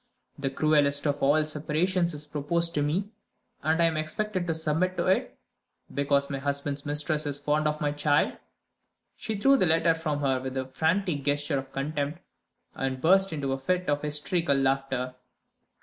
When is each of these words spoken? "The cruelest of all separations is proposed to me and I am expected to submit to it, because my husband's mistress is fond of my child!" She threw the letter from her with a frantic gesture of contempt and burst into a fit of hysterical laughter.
"The 0.39 0.49
cruelest 0.49 1.05
of 1.05 1.21
all 1.21 1.45
separations 1.45 2.15
is 2.15 2.25
proposed 2.25 2.73
to 2.73 2.81
me 2.81 3.11
and 3.61 3.79
I 3.79 3.85
am 3.85 3.97
expected 3.97 4.47
to 4.47 4.55
submit 4.55 4.97
to 4.97 5.05
it, 5.05 5.37
because 5.93 6.27
my 6.27 6.39
husband's 6.39 6.87
mistress 6.87 7.27
is 7.27 7.37
fond 7.37 7.67
of 7.67 7.79
my 7.79 7.91
child!" 7.91 8.35
She 9.15 9.37
threw 9.37 9.57
the 9.57 9.67
letter 9.67 9.93
from 9.93 10.21
her 10.21 10.39
with 10.39 10.57
a 10.57 10.65
frantic 10.69 11.23
gesture 11.23 11.59
of 11.59 11.71
contempt 11.71 12.17
and 12.73 12.99
burst 12.99 13.31
into 13.31 13.51
a 13.51 13.59
fit 13.59 13.87
of 13.91 14.01
hysterical 14.01 14.55
laughter. 14.55 15.13